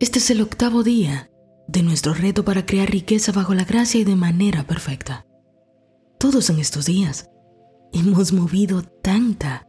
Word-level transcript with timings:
Este 0.00 0.18
es 0.18 0.30
el 0.30 0.40
octavo 0.40 0.82
día 0.82 1.30
de 1.68 1.82
nuestro 1.82 2.14
reto 2.14 2.42
para 2.42 2.64
crear 2.64 2.88
riqueza 2.88 3.32
bajo 3.32 3.52
la 3.52 3.64
gracia 3.64 4.00
y 4.00 4.04
de 4.04 4.16
manera 4.16 4.66
perfecta. 4.66 5.26
Todos 6.18 6.48
en 6.48 6.58
estos 6.58 6.86
días 6.86 7.28
hemos 7.92 8.32
movido 8.32 8.82
tanta, 8.82 9.68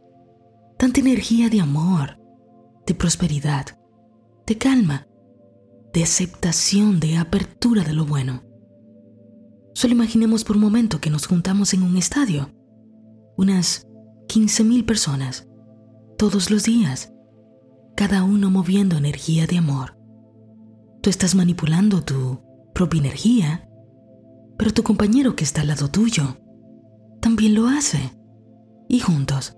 tanta 0.78 1.00
energía 1.00 1.50
de 1.50 1.60
amor, 1.60 2.18
de 2.86 2.94
prosperidad, 2.94 3.78
de 4.46 4.56
calma, 4.56 5.06
de 5.92 6.02
aceptación, 6.02 6.98
de 6.98 7.18
apertura 7.18 7.84
de 7.84 7.92
lo 7.92 8.06
bueno. 8.06 8.42
Solo 9.74 9.92
imaginemos 9.92 10.44
por 10.44 10.56
un 10.56 10.62
momento 10.62 10.98
que 10.98 11.10
nos 11.10 11.26
juntamos 11.26 11.74
en 11.74 11.82
un 11.82 11.98
estadio, 11.98 12.50
unas 13.36 13.86
15.000 14.28 14.86
personas, 14.86 15.46
todos 16.16 16.50
los 16.50 16.62
días, 16.62 17.12
cada 17.94 18.24
uno 18.24 18.50
moviendo 18.50 18.96
energía 18.96 19.46
de 19.46 19.58
amor. 19.58 20.01
Tú 21.02 21.10
estás 21.10 21.34
manipulando 21.34 22.04
tu 22.04 22.40
propia 22.72 23.00
energía, 23.00 23.68
pero 24.56 24.72
tu 24.72 24.84
compañero 24.84 25.34
que 25.34 25.42
está 25.42 25.62
al 25.62 25.66
lado 25.68 25.88
tuyo 25.88 26.36
también 27.20 27.54
lo 27.54 27.66
hace. 27.66 28.12
Y 28.88 29.00
juntos 29.00 29.56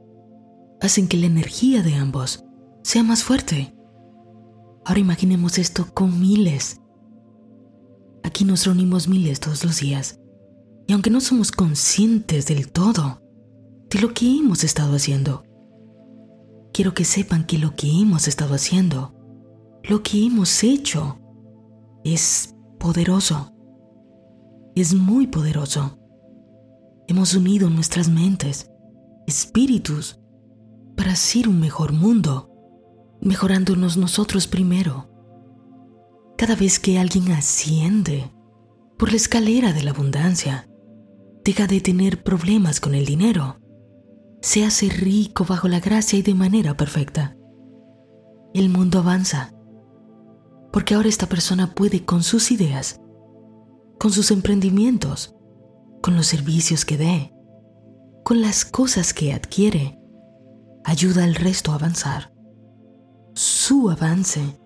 hacen 0.80 1.06
que 1.06 1.18
la 1.18 1.26
energía 1.26 1.82
de 1.82 1.96
ambos 1.96 2.44
sea 2.82 3.02
más 3.02 3.22
fuerte. 3.22 3.74
Ahora 4.86 5.00
imaginemos 5.00 5.58
esto 5.58 5.92
con 5.92 6.18
miles. 6.18 6.80
Aquí 8.22 8.46
nos 8.46 8.64
reunimos 8.64 9.06
miles 9.06 9.38
todos 9.38 9.64
los 9.64 9.80
días. 9.80 10.20
Y 10.86 10.94
aunque 10.94 11.10
no 11.10 11.20
somos 11.20 11.52
conscientes 11.52 12.46
del 12.46 12.72
todo 12.72 13.20
de 13.90 14.00
lo 14.00 14.14
que 14.14 14.38
hemos 14.38 14.64
estado 14.64 14.96
haciendo, 14.96 15.44
quiero 16.72 16.94
que 16.94 17.04
sepan 17.04 17.44
que 17.44 17.58
lo 17.58 17.74
que 17.76 18.00
hemos 18.00 18.28
estado 18.28 18.54
haciendo, 18.54 19.14
lo 19.82 20.02
que 20.02 20.24
hemos 20.24 20.64
hecho, 20.64 21.20
es 22.04 22.54
poderoso. 22.78 23.50
Es 24.74 24.94
muy 24.94 25.26
poderoso. 25.26 25.98
Hemos 27.08 27.34
unido 27.34 27.70
nuestras 27.70 28.08
mentes, 28.08 28.70
espíritus, 29.26 30.20
para 30.96 31.12
hacer 31.12 31.48
un 31.48 31.58
mejor 31.60 31.92
mundo, 31.92 32.50
mejorándonos 33.20 33.96
nosotros 33.96 34.46
primero. 34.46 35.10
Cada 36.36 36.54
vez 36.56 36.78
que 36.78 36.98
alguien 36.98 37.32
asciende 37.32 38.30
por 38.98 39.10
la 39.10 39.16
escalera 39.16 39.72
de 39.72 39.82
la 39.82 39.92
abundancia, 39.92 40.68
deja 41.42 41.66
de 41.66 41.80
tener 41.80 42.22
problemas 42.22 42.80
con 42.80 42.94
el 42.94 43.06
dinero, 43.06 43.60
se 44.42 44.64
hace 44.64 44.90
rico 44.90 45.46
bajo 45.46 45.68
la 45.68 45.80
gracia 45.80 46.18
y 46.18 46.22
de 46.22 46.34
manera 46.34 46.76
perfecta. 46.76 47.36
El 48.52 48.68
mundo 48.68 48.98
avanza, 48.98 49.53
porque 50.74 50.96
ahora 50.96 51.08
esta 51.08 51.28
persona 51.28 51.72
puede 51.72 52.04
con 52.04 52.24
sus 52.24 52.50
ideas, 52.50 53.00
con 54.00 54.10
sus 54.10 54.32
emprendimientos, 54.32 55.36
con 56.02 56.16
los 56.16 56.26
servicios 56.26 56.84
que 56.84 56.96
dé, 56.96 57.32
con 58.24 58.42
las 58.42 58.64
cosas 58.64 59.14
que 59.14 59.32
adquiere, 59.32 60.00
ayuda 60.82 61.22
al 61.22 61.36
resto 61.36 61.70
a 61.70 61.76
avanzar. 61.76 62.34
Su 63.34 63.88
avance 63.88 64.58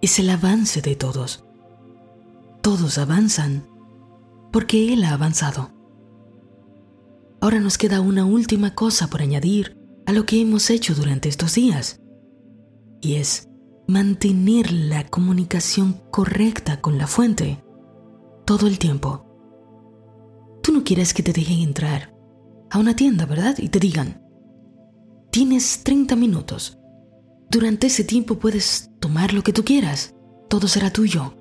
es 0.00 0.18
el 0.18 0.28
avance 0.28 0.82
de 0.82 0.96
todos. 0.96 1.44
Todos 2.60 2.98
avanzan 2.98 3.68
porque 4.50 4.92
Él 4.92 5.04
ha 5.04 5.12
avanzado. 5.12 5.70
Ahora 7.40 7.60
nos 7.60 7.78
queda 7.78 8.00
una 8.00 8.24
última 8.24 8.74
cosa 8.74 9.06
por 9.06 9.22
añadir 9.22 9.78
a 10.04 10.12
lo 10.12 10.26
que 10.26 10.40
hemos 10.40 10.68
hecho 10.68 10.96
durante 10.96 11.28
estos 11.28 11.54
días, 11.54 12.00
y 13.00 13.14
es 13.14 13.51
mantener 13.86 14.72
la 14.72 15.06
comunicación 15.06 16.00
correcta 16.10 16.80
con 16.80 16.98
la 16.98 17.06
fuente 17.06 17.62
todo 18.44 18.66
el 18.66 18.78
tiempo. 18.78 19.26
Tú 20.62 20.72
no 20.72 20.84
quieres 20.84 21.14
que 21.14 21.22
te 21.22 21.32
dejen 21.32 21.60
entrar 21.60 22.14
a 22.70 22.78
una 22.78 22.96
tienda, 22.96 23.26
¿verdad? 23.26 23.56
Y 23.58 23.68
te 23.68 23.78
digan, 23.78 24.22
tienes 25.30 25.82
30 25.84 26.16
minutos. 26.16 26.78
Durante 27.50 27.88
ese 27.88 28.04
tiempo 28.04 28.38
puedes 28.38 28.90
tomar 29.00 29.34
lo 29.34 29.42
que 29.42 29.52
tú 29.52 29.64
quieras. 29.64 30.14
Todo 30.48 30.68
será 30.68 30.90
tuyo. 30.90 31.34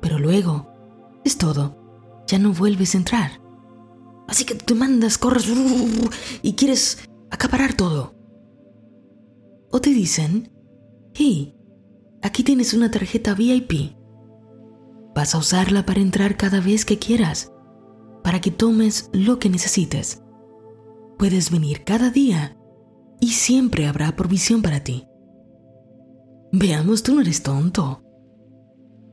Pero 0.00 0.18
luego, 0.18 0.72
es 1.24 1.36
todo. 1.36 2.22
Ya 2.26 2.38
no 2.38 2.52
vuelves 2.52 2.94
a 2.94 2.98
entrar. 2.98 3.40
Así 4.26 4.44
que 4.44 4.54
te 4.54 4.74
mandas, 4.74 5.18
corres 5.18 5.50
y 6.42 6.54
quieres 6.54 6.98
acaparar 7.30 7.74
todo. 7.74 8.14
O 9.70 9.80
te 9.80 9.90
dicen, 9.90 10.50
hey, 11.14 11.56
aquí 12.22 12.42
tienes 12.44 12.74
una 12.74 12.90
tarjeta 12.90 13.34
VIP. 13.34 13.96
Vas 15.14 15.34
a 15.34 15.38
usarla 15.38 15.84
para 15.86 16.00
entrar 16.00 16.36
cada 16.36 16.60
vez 16.60 16.84
que 16.84 16.98
quieras 16.98 17.52
para 18.22 18.40
que 18.40 18.50
tomes 18.50 19.10
lo 19.12 19.38
que 19.38 19.48
necesites. 19.48 20.22
Puedes 21.18 21.50
venir 21.50 21.84
cada 21.84 22.10
día 22.10 22.56
y 23.20 23.32
siempre 23.32 23.86
habrá 23.86 24.14
provisión 24.16 24.62
para 24.62 24.82
ti. 24.82 25.06
Veamos, 26.52 27.02
tú 27.02 27.14
no 27.14 27.20
eres 27.20 27.42
tonto. 27.42 28.02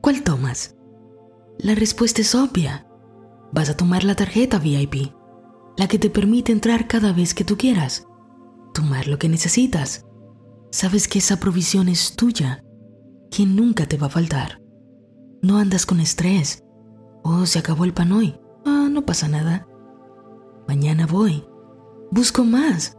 ¿Cuál 0.00 0.22
tomas? 0.22 0.76
La 1.58 1.74
respuesta 1.74 2.20
es 2.20 2.34
obvia. 2.34 2.86
Vas 3.52 3.68
a 3.70 3.76
tomar 3.76 4.04
la 4.04 4.14
tarjeta 4.14 4.58
VIP, 4.58 5.12
la 5.76 5.88
que 5.88 5.98
te 5.98 6.10
permite 6.10 6.52
entrar 6.52 6.86
cada 6.86 7.12
vez 7.12 7.34
que 7.34 7.44
tú 7.44 7.56
quieras, 7.56 8.06
tomar 8.74 9.08
lo 9.08 9.18
que 9.18 9.28
necesitas. 9.28 10.06
Sabes 10.70 11.08
que 11.08 11.18
esa 11.18 11.40
provisión 11.40 11.88
es 11.88 12.14
tuya, 12.14 12.62
que 13.30 13.46
nunca 13.46 13.86
te 13.86 13.96
va 13.96 14.06
a 14.06 14.10
faltar. 14.10 14.60
No 15.42 15.58
andas 15.58 15.86
con 15.86 16.00
estrés. 16.00 16.64
Oh, 17.22 17.46
se 17.46 17.58
acabó 17.58 17.84
el 17.84 17.94
pan 17.94 18.12
hoy. 18.12 18.38
Ah, 18.64 18.88
no 18.90 19.04
pasa 19.04 19.28
nada. 19.28 19.66
Mañana 20.66 21.06
voy. 21.06 21.44
Busco 22.10 22.44
más, 22.44 22.96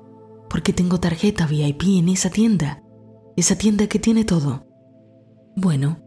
porque 0.50 0.74
tengo 0.74 1.00
tarjeta 1.00 1.48
VIP 1.48 1.84
en 2.00 2.10
esa 2.10 2.30
tienda, 2.30 2.84
esa 3.36 3.58
tienda 3.58 3.88
que 3.88 4.00
tiene 4.00 4.24
todo. 4.24 4.66
Bueno, 5.56 6.00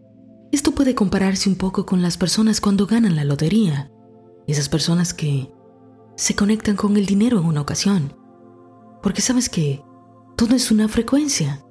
esto 0.53 0.73
puede 0.73 0.95
compararse 0.95 1.49
un 1.49 1.57
poco 1.57 1.87
con 1.87 2.03
las 2.03 2.17
personas 2.17 2.61
cuando 2.61 2.87
ganan 2.87 3.17
la 3.17 3.25
lotería, 3.25 3.91
esas 4.47 4.69
personas 4.69 5.15
que 5.15 5.53
se 6.17 6.37
conectan 6.37 6.77
con 6.77 6.97
el 6.97 7.07
dinero 7.07 7.39
en 7.39 7.47
una 7.47 7.61
ocasión, 7.61 8.15
porque 9.03 9.23
sabes 9.23 9.49
que 9.49 9.83
todo 10.37 10.55
es 10.55 10.71
una 10.71 10.89
frecuencia 10.89 11.65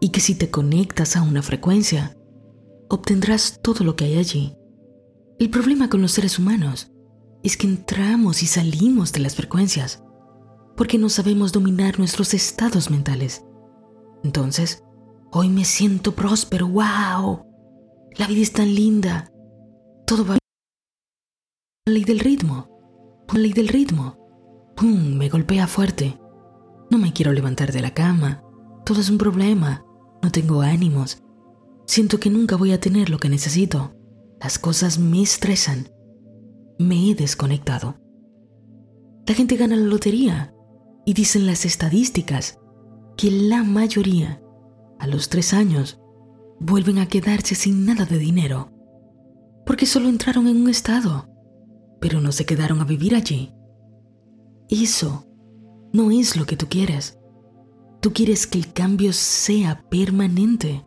y 0.00 0.10
que 0.10 0.20
si 0.20 0.34
te 0.34 0.50
conectas 0.50 1.16
a 1.16 1.22
una 1.22 1.42
frecuencia, 1.42 2.16
obtendrás 2.88 3.60
todo 3.62 3.84
lo 3.84 3.96
que 3.96 4.04
hay 4.04 4.18
allí. 4.18 4.56
El 5.38 5.50
problema 5.50 5.88
con 5.88 6.02
los 6.02 6.12
seres 6.12 6.38
humanos 6.38 6.92
es 7.42 7.56
que 7.56 7.66
entramos 7.66 8.42
y 8.42 8.46
salimos 8.46 9.12
de 9.12 9.20
las 9.20 9.34
frecuencias 9.34 10.02
porque 10.76 10.98
no 10.98 11.08
sabemos 11.08 11.52
dominar 11.52 11.98
nuestros 11.98 12.34
estados 12.34 12.90
mentales. 12.90 13.44
Entonces, 14.22 14.82
hoy 15.32 15.48
me 15.48 15.64
siento 15.64 16.14
próspero, 16.14 16.68
wow, 16.68 17.44
la 18.16 18.26
vida 18.26 18.42
es 18.42 18.52
tan 18.52 18.74
linda, 18.74 19.30
todo 20.06 20.24
va 20.24 20.38
la 21.86 21.92
ley 21.92 22.04
del 22.04 22.20
ritmo, 22.20 23.24
la 23.32 23.38
ley 23.38 23.52
del 23.52 23.68
ritmo, 23.68 24.16
pum, 24.76 25.16
me 25.16 25.28
golpea 25.28 25.66
fuerte, 25.66 26.18
no 26.90 26.98
me 26.98 27.12
quiero 27.12 27.32
levantar 27.32 27.72
de 27.72 27.82
la 27.82 27.92
cama, 27.92 28.42
todo 28.84 29.00
es 29.00 29.10
un 29.10 29.18
problema, 29.18 29.84
no 30.22 30.30
tengo 30.30 30.60
ánimos, 30.62 31.22
siento 31.86 32.20
que 32.20 32.30
nunca 32.30 32.56
voy 32.56 32.72
a 32.72 32.80
tener 32.80 33.10
lo 33.10 33.18
que 33.18 33.28
necesito, 33.28 33.94
las 34.40 34.58
cosas 34.58 34.98
me 34.98 35.22
estresan, 35.22 35.88
me 36.78 37.10
he 37.10 37.14
desconectado. 37.14 37.96
La 39.26 39.34
gente 39.34 39.56
gana 39.56 39.76
la 39.76 39.86
lotería. 39.86 40.50
Y 41.06 41.12
dicen 41.12 41.46
las 41.46 41.66
estadísticas 41.66 42.58
que 43.16 43.30
la 43.30 43.62
mayoría, 43.62 44.40
a 44.98 45.06
los 45.06 45.28
tres 45.28 45.52
años, 45.52 46.00
vuelven 46.60 46.98
a 46.98 47.06
quedarse 47.06 47.54
sin 47.54 47.84
nada 47.84 48.06
de 48.06 48.18
dinero, 48.18 48.72
porque 49.66 49.84
solo 49.84 50.08
entraron 50.08 50.46
en 50.46 50.62
un 50.62 50.70
estado, 50.70 51.28
pero 52.00 52.22
no 52.22 52.32
se 52.32 52.46
quedaron 52.46 52.80
a 52.80 52.84
vivir 52.84 53.14
allí. 53.14 53.52
Eso 54.70 55.26
no 55.92 56.10
es 56.10 56.36
lo 56.36 56.46
que 56.46 56.56
tú 56.56 56.68
quieres. 56.70 57.18
Tú 58.04 58.12
quieres 58.12 58.46
que 58.46 58.58
el 58.58 58.70
cambio 58.70 59.14
sea 59.14 59.82
permanente, 59.88 60.84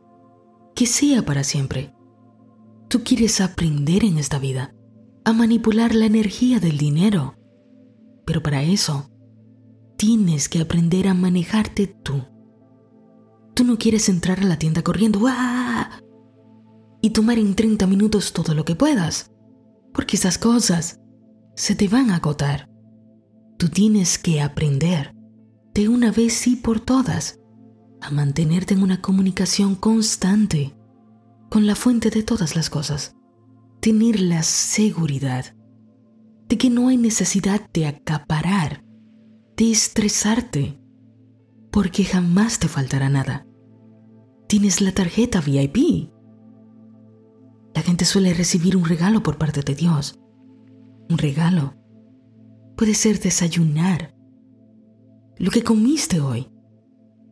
que 0.75 0.85
sea 0.85 1.25
para 1.25 1.43
siempre. 1.43 1.91
Tú 2.89 3.03
quieres 3.03 3.41
aprender 3.41 4.03
en 4.03 4.19
esta 4.19 4.37
vida 4.37 4.75
a 5.25 5.33
manipular 5.33 5.95
la 5.95 6.05
energía 6.05 6.59
del 6.59 6.77
dinero. 6.77 7.33
Pero 8.23 8.43
para 8.43 8.61
eso, 8.61 9.09
tienes 9.97 10.47
que 10.47 10.61
aprender 10.61 11.07
a 11.07 11.15
manejarte 11.15 11.87
tú. 11.87 12.23
Tú 13.55 13.63
no 13.63 13.79
quieres 13.79 14.09
entrar 14.09 14.41
a 14.41 14.45
la 14.45 14.59
tienda 14.59 14.83
corriendo 14.83 15.21
y 17.01 17.09
tomar 17.09 17.39
en 17.39 17.55
30 17.55 17.87
minutos 17.87 18.31
todo 18.31 18.53
lo 18.53 18.63
que 18.63 18.75
puedas, 18.75 19.31
porque 19.91 20.17
esas 20.17 20.37
cosas 20.37 20.99
se 21.55 21.73
te 21.73 21.87
van 21.87 22.11
a 22.11 22.17
agotar. 22.17 22.69
Tú 23.57 23.69
tienes 23.69 24.19
que 24.19 24.39
aprender 24.39 25.16
de 25.77 25.89
una 25.89 26.11
vez 26.11 26.47
y 26.47 26.55
por 26.55 26.79
todas 26.79 27.39
a 28.01 28.09
mantenerte 28.09 28.73
en 28.73 28.81
una 28.81 28.99
comunicación 28.99 29.75
constante 29.75 30.75
con 31.51 31.67
la 31.67 31.75
fuente 31.75 32.09
de 32.09 32.23
todas 32.23 32.55
las 32.55 32.71
cosas. 32.71 33.15
Tener 33.79 34.19
la 34.19 34.41
seguridad 34.41 35.55
de 36.49 36.57
que 36.57 36.71
no 36.71 36.87
hay 36.87 36.97
necesidad 36.97 37.61
de 37.73 37.85
acaparar, 37.85 38.83
de 39.55 39.69
estresarte, 39.69 40.81
porque 41.69 42.03
jamás 42.05 42.57
te 42.57 42.67
faltará 42.67 43.07
nada. 43.07 43.45
Tienes 44.47 44.81
la 44.81 44.93
tarjeta 44.93 45.41
VIP. 45.41 46.09
La 47.75 47.83
gente 47.83 48.05
suele 48.05 48.33
recibir 48.33 48.75
un 48.75 48.85
regalo 48.85 49.21
por 49.21 49.37
parte 49.37 49.61
de 49.61 49.75
Dios. 49.75 50.19
Un 51.07 51.19
regalo 51.19 51.75
puede 52.75 52.95
ser 52.95 53.19
desayunar, 53.19 54.16
lo 55.39 55.51
que 55.51 55.63
comiste 55.63 56.19
hoy, 56.19 56.49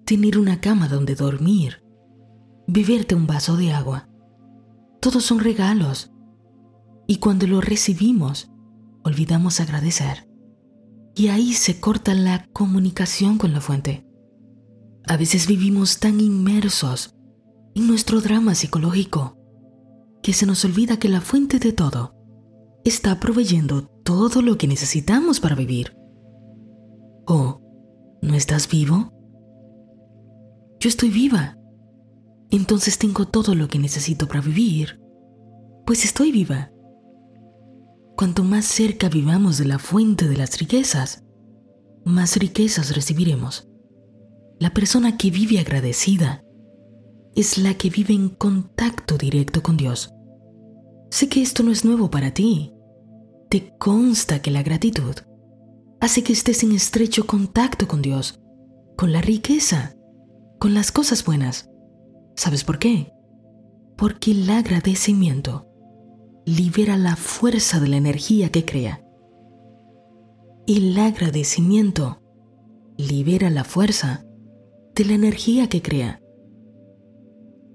tener 0.06 0.38
una 0.38 0.62
cama 0.62 0.88
donde 0.88 1.16
dormir, 1.16 1.84
beberte 2.68 3.16
un 3.16 3.28
vaso 3.28 3.57
de 3.57 3.72
agua. 3.72 4.10
Todos 5.02 5.24
son 5.24 5.40
regalos. 5.40 6.12
Y 7.07 7.18
cuando 7.18 7.48
los 7.48 7.63
recibimos, 7.63 8.52
olvidamos 9.04 9.60
agradecer. 9.60 10.30
Y 11.16 11.28
ahí 11.28 11.54
se 11.54 11.80
corta 11.80 12.13
la 12.13 12.48
comunicación 12.52 13.38
con 13.38 13.54
la 13.54 13.62
fuente. 13.62 14.06
A 15.08 15.18
veces 15.18 15.48
vivimos 15.48 16.00
tan 16.00 16.19
inmersos 16.19 17.16
en 17.75 17.88
nuestro 17.88 18.22
drama 18.22 18.56
psicológico 18.56 19.38
que 20.24 20.34
se 20.34 20.46
nos 20.46 20.66
olvida 20.66 20.98
que 20.98 21.10
la 21.10 21.22
fuente 21.22 21.60
de 21.60 21.72
todo 21.72 22.16
está 22.84 23.19
proveyendo 23.19 23.84
todo 24.04 24.42
lo 24.42 24.58
que 24.58 24.68
necesitamos 24.68 25.40
para 25.40 25.56
vivir. 25.56 25.96
¿O 27.28 27.65
no 28.25 28.36
estás 28.36 28.68
vivo? 28.68 29.12
Yo 30.80 30.89
estoy 30.89 31.10
viva. 31.10 31.57
Entonces 32.50 32.98
tengo 32.98 33.27
todo 33.27 33.56
lo 33.56 33.68
que 33.68 33.80
necesito 33.80 34.27
para 34.27 34.42
vivir. 34.42 35.00
Pues 35.86 36.04
estoy 36.06 36.31
viva. 36.31 36.72
Cuanto 38.18 38.44
más 38.44 38.66
cerca 38.66 39.10
vivamos 39.10 39.57
de 39.57 39.66
la 39.66 39.77
fuente 39.77 40.27
de 40.27 40.38
las 40.38 40.57
riquezas, 40.57 41.24
más 42.04 42.38
riquezas 42.38 42.95
recibiremos. 42.95 43.68
La 44.60 44.74
persona 44.74 45.18
que 45.18 45.31
vive 45.31 45.60
agradecida 45.60 46.42
es 47.36 47.57
la 47.57 47.74
que 47.74 47.89
vive 47.89 48.13
en 48.13 48.30
contacto 48.30 49.18
directo 49.18 49.62
con 49.62 49.75
Dios. 49.75 50.12
Sé 51.12 51.30
que 51.30 51.42
esto 51.42 51.62
no 51.62 51.72
es 51.72 51.83
nuevo 51.83 52.10
para 52.10 52.33
ti. 52.33 52.72
Te 53.50 53.75
consta 53.77 54.42
que 54.42 54.51
la 54.51 54.63
gratitud 54.63 55.16
hace 56.06 56.24
que 56.24 56.34
estés 56.34 56.62
en 56.62 56.72
estrecho 56.72 57.25
contacto 57.25 57.88
con 57.88 58.04
Dios, 58.04 58.40
con 58.96 59.12
la 59.12 59.22
riqueza, 59.22 59.96
con 60.60 60.75
las 60.75 60.92
cosas 60.92 61.25
buenas. 61.25 61.68
¿Sabes 62.36 62.63
por 62.63 62.78
qué? 62.78 63.12
Porque 63.98 64.30
el 64.30 64.48
agradecimiento 64.52 65.68
libera 66.46 66.96
la 66.96 67.16
fuerza 67.16 67.80
de 67.80 67.88
la 67.88 67.98
energía 67.98 68.52
que 68.52 68.63
crea. 68.66 69.04
El 70.68 70.96
agradecimiento 71.00 72.22
libera 72.98 73.50
la 73.50 73.63
fuerza 73.63 74.28
de 74.94 75.06
la 75.06 75.13
energía 75.13 75.69
que 75.69 75.81
crea. 75.81 76.22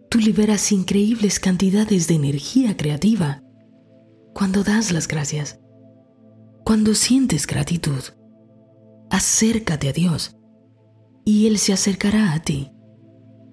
Tú 0.09 0.19
liberas 0.19 0.71
increíbles 0.71 1.41
cantidades 1.41 2.07
de 2.07 2.15
energía 2.15 2.77
creativa 2.77 3.43
cuando 4.35 4.63
das 4.63 4.93
las 4.93 5.09
gracias, 5.09 5.59
cuando 6.65 6.95
sientes 6.95 7.49
gratitud. 7.49 8.20
Acércate 9.11 9.89
a 9.89 9.93
Dios 9.93 10.37
y 11.25 11.47
Él 11.47 11.59
se 11.59 11.73
acercará 11.73 12.33
a 12.33 12.41
ti. 12.41 12.71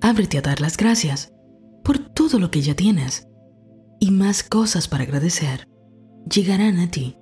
Ábrete 0.01 0.37
a 0.37 0.41
dar 0.41 0.61
las 0.61 0.77
gracias 0.77 1.33
por 1.83 1.97
todo 1.97 2.39
lo 2.39 2.51
que 2.51 2.61
ya 2.61 2.75
tienes 2.75 3.27
y 3.99 4.11
más 4.11 4.43
cosas 4.43 4.87
para 4.87 5.03
agradecer 5.03 5.67
llegarán 6.31 6.79
a 6.79 6.91
ti. 6.91 7.17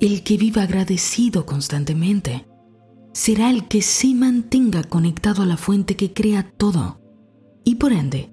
El 0.00 0.22
que 0.22 0.36
viva 0.36 0.62
agradecido 0.62 1.46
constantemente 1.46 2.46
será 3.12 3.50
el 3.50 3.68
que 3.68 3.82
se 3.82 4.14
mantenga 4.14 4.82
conectado 4.82 5.42
a 5.42 5.46
la 5.46 5.56
fuente 5.56 5.96
que 5.96 6.12
crea 6.12 6.52
todo 6.56 7.00
y 7.64 7.76
por 7.76 7.92
ende 7.92 8.32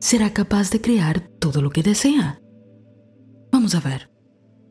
será 0.00 0.32
capaz 0.32 0.70
de 0.70 0.80
crear 0.80 1.20
todo 1.20 1.62
lo 1.62 1.70
que 1.70 1.82
desea. 1.82 2.40
Vamos 3.52 3.74
a 3.74 3.80
ver. 3.80 4.10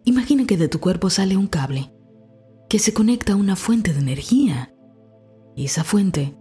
Imagina 0.04 0.46
que 0.46 0.58
de 0.58 0.68
tu 0.68 0.80
cuerpo 0.80 1.10
sale 1.10 1.38
un 1.38 1.48
cable 1.48 1.94
que 2.72 2.80
se 2.80 2.94
conecta 2.94 3.34
a 3.34 3.36
una 3.36 3.58
fuente 3.58 3.92
de 3.92 4.00
energía. 4.00 4.74
esa 5.58 5.84
fuente 5.84 6.38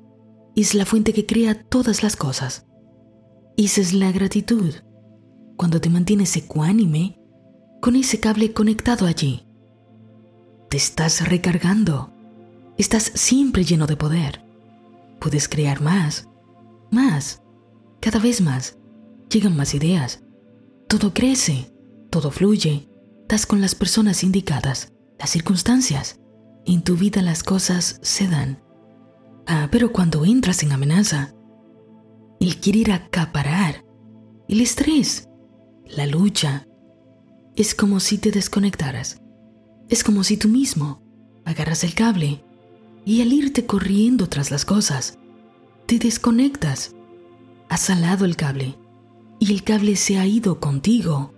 es 0.55 0.75
la 0.77 0.87
fuente 0.87 1.13
que 1.13 1.27
crea 1.27 1.61
todas 1.65 2.05
las 2.05 2.15
cosas. 2.15 2.69
Esa 3.57 3.81
es 3.81 3.93
la 3.93 4.13
gratitud. 4.13 4.73
Cuando 5.57 5.81
te 5.81 5.91
mantienes 5.91 6.37
ecuánime 6.37 7.19
con 7.83 7.97
ese 7.97 8.21
cable 8.21 8.53
conectado 8.53 9.07
allí. 9.07 9.45
Te 10.69 10.77
estás 10.77 11.29
recargando. 11.29 12.13
Estás 12.79 13.11
siempre 13.17 13.65
lleno 13.65 13.89
de 13.89 13.97
poder. 13.97 14.41
Puedes 15.19 15.49
crear 15.49 15.81
más, 15.81 16.29
más, 16.93 17.43
cada 18.01 18.21
vez 18.21 18.41
más 18.41 18.79
llegan 19.29 19.57
más 19.57 19.75
ideas. 19.75 20.23
Todo 20.87 21.13
crece, 21.13 21.75
todo 22.09 22.31
fluye. 22.31 22.89
Estás 23.23 23.47
con 23.47 23.61
las 23.61 23.75
personas 23.75 24.23
indicadas, 24.23 24.93
las 25.19 25.31
circunstancias. 25.31 26.20
En 26.67 26.83
tu 26.83 26.97
vida 26.97 27.23
las 27.23 27.43
cosas 27.43 27.99
se 28.03 28.29
dan. 28.29 28.63
Ah, 29.47 29.69
pero 29.71 29.93
cuando 29.93 30.25
entras 30.25 30.63
en 30.63 30.73
amenaza, 30.73 31.35
el 32.41 32.61
querer 32.61 32.93
acaparar, 32.93 33.85
el 34.49 34.61
estrés, 34.61 35.29
la 35.87 36.07
lucha, 36.07 36.67
es 37.57 37.75
como 37.75 38.01
si 38.01 38.19
te 38.19 38.31
desconectaras. 38.31 39.21
Es 39.89 40.05
como 40.05 40.23
si 40.25 40.37
tú 40.37 40.49
mismo 40.49 41.03
agarras 41.45 41.85
el 41.85 41.95
cable 41.95 42.45
y 43.05 43.23
al 43.23 43.33
irte 43.33 43.67
corriendo 43.67 44.29
tras 44.29 44.51
las 44.51 44.65
cosas, 44.65 45.19
te 45.87 45.99
desconectas. 45.99 46.95
Has 47.69 47.81
salado 47.81 48.25
el 48.25 48.37
cable 48.37 48.77
y 49.39 49.53
el 49.53 49.65
cable 49.65 49.97
se 49.97 50.19
ha 50.19 50.27
ido 50.27 50.61
contigo 50.61 51.35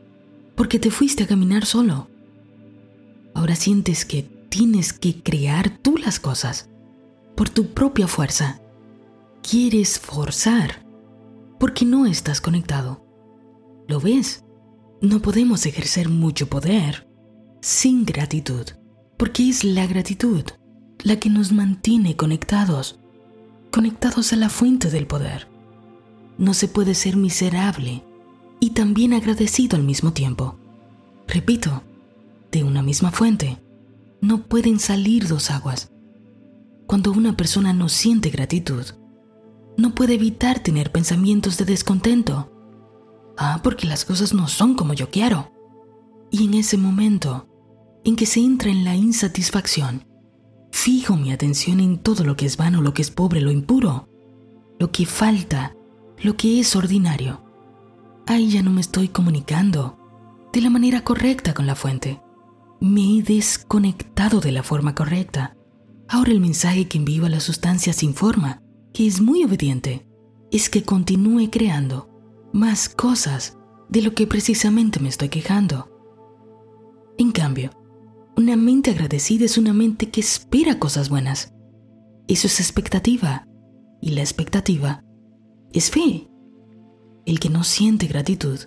porque 0.55 0.79
te 0.79 0.91
fuiste 0.91 1.25
a 1.25 1.27
caminar 1.27 1.65
solo. 1.65 2.09
Ahora 3.35 3.57
sientes 3.57 4.05
que 4.05 4.31
tienes 4.53 4.93
que 4.93 5.23
crear 5.23 5.79
tú 5.79 5.97
las 5.97 6.21
cosas 6.21 6.69
por 7.35 7.49
tu 7.49 7.69
propia 7.69 8.07
fuerza. 8.07 8.61
Quieres 9.43 9.99
forzar 9.99 10.85
porque 11.59 11.87
no 11.87 12.05
estás 12.05 12.43
conectado. 12.43 13.03
¿Lo 13.89 13.99
ves? 13.99 14.45
No 15.01 15.23
podemos 15.23 15.65
ejercer 15.65 16.11
mucho 16.11 16.51
poder 16.51 17.09
sin 17.63 18.05
gratitud, 18.05 18.67
porque 19.17 19.49
es 19.49 19.65
la 19.65 19.87
gratitud 19.87 20.45
la 21.03 21.17
que 21.17 21.31
nos 21.31 21.51
mantiene 21.51 22.17
conectados, 22.17 23.01
conectados 23.71 24.35
a 24.35 24.37
la 24.37 24.51
fuente 24.51 24.91
del 24.91 25.07
poder 25.07 25.49
no 26.37 26.55
se 26.55 26.69
puede 26.69 26.95
ser 26.95 27.17
miserable 27.17 28.03
y 28.61 28.71
también 28.71 29.13
agradecido 29.13 29.77
al 29.77 29.83
mismo 29.83 30.13
tiempo. 30.13 30.59
Repito, 31.27 31.83
de 32.51 32.65
una 32.65 32.83
misma 32.83 33.13
fuente 33.13 33.59
no 34.23 34.47
pueden 34.47 34.79
salir 34.79 35.29
dos 35.29 35.51
aguas. 35.51 35.93
Cuando 36.87 37.13
una 37.13 37.37
persona 37.37 37.75
no 37.75 37.91
siente 37.91 38.31
gratitud, 38.31 38.85
no 39.77 39.95
puede 39.95 40.15
evitar 40.15 40.61
tener 40.61 40.91
pensamientos 40.91 41.59
de 41.59 41.67
descontento. 41.67 42.51
Ah, 43.37 43.61
porque 43.63 43.87
las 43.87 44.07
cosas 44.07 44.33
no 44.33 44.49
son 44.49 44.75
como 44.75 44.95
yo 44.95 45.11
quiero. 45.11 45.53
Y 46.31 46.47
en 46.47 46.55
ese 46.55 46.79
momento 46.79 47.49
en 48.05 48.17
que 48.17 48.25
se 48.25 48.41
entra 48.41 48.71
en 48.71 48.85
la 48.85 48.97
insatisfacción, 48.97 50.07
fijo 50.71 51.17
mi 51.17 51.33
atención 51.33 51.81
en 51.81 51.99
todo 51.99 52.25
lo 52.25 52.37
que 52.37 52.47
es 52.47 52.57
vano, 52.57 52.81
lo 52.81 52.95
que 52.95 53.03
es 53.03 53.11
pobre, 53.11 53.43
lo 53.43 53.51
impuro, 53.51 54.09
lo 54.79 54.91
que 54.91 55.05
falta 55.05 55.75
lo 56.23 56.37
que 56.37 56.61
es 56.61 56.77
ordinario. 56.77 57.43
Ahí 58.27 58.51
ya 58.51 58.63
no 58.63 58.71
me 58.71 58.81
estoy 58.81 59.09
comunicando 59.09 59.99
de 60.53 60.61
la 60.61 60.71
manera 60.71 61.03
correcta 61.03 61.53
con 61.53 61.67
la 61.67 61.75
fuente. 61.75 62.22
Me 62.83 63.17
he 63.17 63.23
desconectado 63.23 64.41
de 64.41 64.51
la 64.51 64.65
forma 64.65 64.97
correcta. 64.97 65.57
Ahora 66.09 66.33
el 66.33 66.41
mensaje 66.41 66.89
que 66.89 66.99
envío 66.99 67.25
a 67.25 67.29
la 67.29 67.39
sustancia 67.39 67.93
sin 67.93 68.13
forma, 68.13 68.61
que 68.93 69.07
es 69.07 69.21
muy 69.21 69.45
obediente, 69.45 70.05
es 70.51 70.69
que 70.69 70.83
continúe 70.83 71.49
creando 71.49 72.11
más 72.53 72.89
cosas 72.89 73.57
de 73.89 74.03
lo 74.03 74.17
que 74.17 74.27
precisamente 74.27 74.99
me 74.99 75.11
estoy 75.11 75.29
quejando. 75.29 75.93
En 77.19 77.31
cambio, 77.31 77.71
una 78.37 78.57
mente 78.57 78.91
agradecida 78.91 79.45
es 79.45 79.59
una 79.59 79.73
mente 79.73 80.11
que 80.11 80.21
espera 80.21 80.81
cosas 80.81 81.09
buenas. 81.09 81.55
Eso 82.27 82.49
es 82.49 82.59
expectativa. 82.59 83.47
Y 84.01 84.11
la 84.11 84.23
expectativa 84.23 85.05
es 85.73 85.89
fe. 85.89 86.29
El 87.27 87.39
que 87.39 87.49
no 87.49 87.63
siente 87.63 88.09
gratitud 88.09 88.59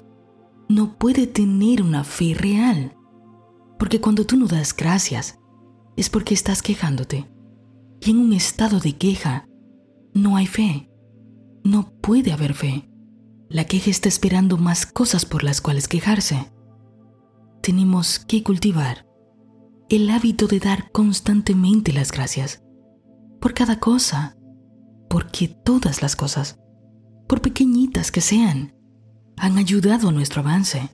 no 0.70 0.98
puede 0.98 1.28
tener 1.28 1.82
una 1.82 2.06
fe 2.06 2.34
real. 2.34 2.96
Porque 3.78 4.02
cuando 4.02 4.26
tú 4.26 4.38
no 4.38 4.48
das 4.48 4.76
gracias, 4.76 5.40
es 5.98 6.10
porque 6.10 6.34
estás 6.34 6.62
quejándote. 6.62 7.30
Y 8.02 8.12
en 8.12 8.20
un 8.20 8.34
estado 8.34 8.80
de 8.80 8.98
queja, 8.98 9.48
no 10.14 10.36
hay 10.36 10.48
fe. 10.48 10.90
No 11.64 11.92
puede 12.02 12.32
haber 12.32 12.54
fe. 12.54 12.90
La 13.50 13.66
queja 13.66 13.90
está 13.90 14.10
esperando 14.10 14.58
más 14.58 14.86
cosas 14.86 15.26
por 15.26 15.44
las 15.44 15.62
cuales 15.62 15.88
quejarse. 15.88 16.52
Tenemos 17.62 18.20
que 18.20 18.44
cultivar 18.44 19.06
el 19.90 20.10
hábito 20.10 20.48
de 20.48 20.60
dar 20.60 20.92
constantemente 20.92 21.94
las 21.94 22.12
gracias 22.12 22.64
por 23.40 23.54
cada 23.54 23.80
cosa, 23.80 24.36
porque 25.08 25.48
todas 25.48 26.02
las 26.02 26.16
cosas, 26.16 26.60
por 27.28 27.42
pequeñitas 27.42 28.12
que 28.12 28.22
sean, 28.22 28.74
han 29.38 29.60
ayudado 29.60 30.10
a 30.10 30.12
nuestro 30.12 30.42
avance. 30.42 30.90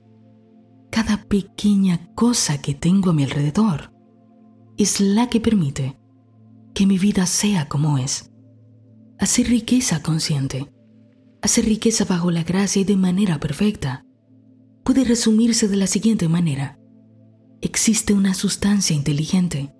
Cada 0.92 1.24
pequeña 1.24 2.12
cosa 2.14 2.60
que 2.60 2.74
tengo 2.74 3.08
a 3.08 3.12
mi 3.14 3.24
alrededor 3.24 3.94
es 4.76 5.00
la 5.00 5.30
que 5.30 5.40
permite 5.40 5.98
que 6.74 6.84
mi 6.84 6.98
vida 6.98 7.24
sea 7.24 7.66
como 7.66 7.96
es. 7.96 8.30
Hacer 9.18 9.46
riqueza 9.46 10.02
consciente, 10.02 10.70
hacer 11.40 11.64
riqueza 11.64 12.04
bajo 12.04 12.30
la 12.30 12.42
gracia 12.42 12.82
y 12.82 12.84
de 12.84 12.96
manera 12.96 13.40
perfecta, 13.40 14.04
puede 14.84 15.04
resumirse 15.04 15.66
de 15.66 15.76
la 15.76 15.86
siguiente 15.86 16.28
manera. 16.28 16.78
Existe 17.62 18.12
una 18.12 18.34
sustancia 18.34 18.94
inteligente 18.94 19.74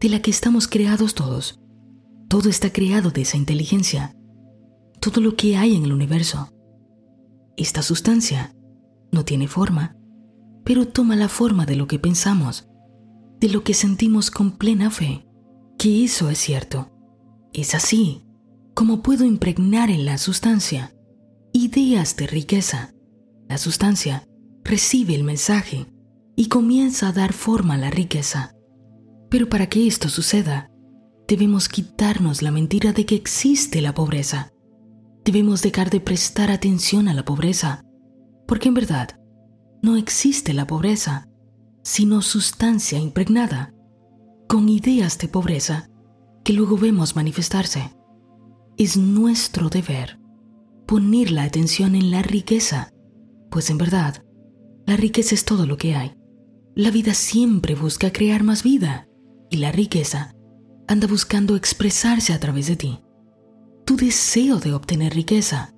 de 0.00 0.08
la 0.10 0.20
que 0.20 0.30
estamos 0.30 0.68
creados 0.68 1.14
todos. 1.14 1.60
Todo 2.28 2.50
está 2.50 2.70
creado 2.74 3.10
de 3.10 3.22
esa 3.22 3.38
inteligencia. 3.38 4.14
Todo 5.00 5.22
lo 5.22 5.34
que 5.34 5.56
hay 5.56 5.76
en 5.76 5.84
el 5.84 5.94
universo. 5.94 6.50
Esta 7.56 7.80
sustancia 7.80 8.54
no 9.12 9.24
tiene 9.24 9.48
forma, 9.48 9.96
pero 10.64 10.86
toma 10.86 11.16
la 11.16 11.28
forma 11.28 11.66
de 11.66 11.76
lo 11.76 11.86
que 11.86 11.98
pensamos, 11.98 12.68
de 13.40 13.48
lo 13.48 13.64
que 13.64 13.74
sentimos 13.74 14.30
con 14.30 14.52
plena 14.52 14.90
fe, 14.90 15.26
que 15.78 16.04
eso 16.04 16.30
es 16.30 16.38
cierto. 16.38 16.90
Es 17.52 17.74
así 17.74 18.24
como 18.74 19.02
puedo 19.02 19.24
impregnar 19.24 19.90
en 19.90 20.06
la 20.06 20.16
sustancia 20.18 20.94
ideas 21.52 22.16
de 22.16 22.26
riqueza. 22.26 22.94
La 23.48 23.58
sustancia 23.58 24.26
recibe 24.64 25.14
el 25.14 25.24
mensaje 25.24 25.86
y 26.36 26.48
comienza 26.48 27.08
a 27.08 27.12
dar 27.12 27.32
forma 27.32 27.74
a 27.74 27.78
la 27.78 27.90
riqueza. 27.90 28.54
Pero 29.28 29.48
para 29.48 29.68
que 29.68 29.86
esto 29.86 30.08
suceda, 30.08 30.70
debemos 31.28 31.68
quitarnos 31.68 32.42
la 32.42 32.50
mentira 32.50 32.92
de 32.92 33.04
que 33.04 33.14
existe 33.14 33.82
la 33.82 33.94
pobreza. 33.94 34.52
Debemos 35.24 35.62
dejar 35.62 35.90
de 35.90 36.00
prestar 36.00 36.50
atención 36.50 37.08
a 37.08 37.14
la 37.14 37.24
pobreza, 37.24 37.84
porque 38.46 38.68
en 38.68 38.74
verdad 38.74 39.20
no 39.82 39.96
existe 39.96 40.54
la 40.54 40.66
pobreza, 40.66 41.28
sino 41.82 42.22
sustancia 42.22 42.98
impregnada 42.98 43.74
con 44.48 44.68
ideas 44.68 45.18
de 45.18 45.28
pobreza 45.28 45.90
que 46.44 46.52
luego 46.52 46.76
vemos 46.76 47.16
manifestarse. 47.16 47.92
Es 48.76 48.96
nuestro 48.96 49.68
deber 49.68 50.20
poner 50.86 51.30
la 51.30 51.42
atención 51.42 51.94
en 51.94 52.10
la 52.10 52.22
riqueza, 52.22 52.92
pues 53.50 53.70
en 53.70 53.78
verdad, 53.78 54.24
la 54.86 54.96
riqueza 54.96 55.34
es 55.34 55.44
todo 55.44 55.66
lo 55.66 55.76
que 55.76 55.94
hay. 55.94 56.14
La 56.74 56.90
vida 56.90 57.14
siempre 57.14 57.74
busca 57.74 58.12
crear 58.12 58.42
más 58.42 58.62
vida 58.62 59.08
y 59.50 59.56
la 59.56 59.72
riqueza 59.72 60.34
anda 60.88 61.06
buscando 61.06 61.56
expresarse 61.56 62.32
a 62.32 62.40
través 62.40 62.66
de 62.66 62.76
ti. 62.76 63.00
Tu 63.84 63.96
deseo 63.96 64.58
de 64.58 64.74
obtener 64.74 65.14
riqueza 65.14 65.74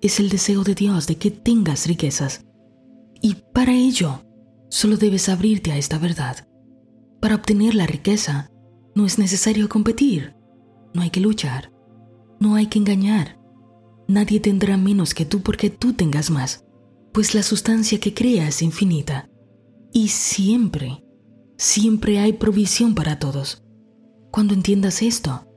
es 0.00 0.20
el 0.20 0.28
deseo 0.28 0.64
de 0.64 0.74
Dios 0.74 1.06
de 1.06 1.16
que 1.16 1.30
tengas 1.30 1.86
riquezas. 1.86 2.45
Y 3.26 3.34
para 3.52 3.72
ello, 3.72 4.22
solo 4.68 4.96
debes 4.96 5.28
abrirte 5.28 5.72
a 5.72 5.76
esta 5.76 5.98
verdad. 5.98 6.46
Para 7.20 7.34
obtener 7.34 7.74
la 7.74 7.84
riqueza, 7.84 8.52
no 8.94 9.04
es 9.04 9.18
necesario 9.18 9.68
competir, 9.68 10.36
no 10.94 11.02
hay 11.02 11.10
que 11.10 11.18
luchar, 11.18 11.72
no 12.38 12.54
hay 12.54 12.68
que 12.68 12.78
engañar. 12.78 13.40
Nadie 14.06 14.38
tendrá 14.38 14.76
menos 14.76 15.12
que 15.12 15.24
tú 15.24 15.42
porque 15.42 15.70
tú 15.70 15.92
tengas 15.92 16.30
más, 16.30 16.66
pues 17.12 17.34
la 17.34 17.42
sustancia 17.42 17.98
que 17.98 18.14
crea 18.14 18.46
es 18.46 18.62
infinita. 18.62 19.28
Y 19.92 20.06
siempre, 20.06 21.02
siempre 21.58 22.20
hay 22.20 22.32
provisión 22.32 22.94
para 22.94 23.18
todos. 23.18 23.64
Cuando 24.30 24.54
entiendas 24.54 25.02
esto, 25.02 25.48